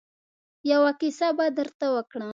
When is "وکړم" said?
1.95-2.29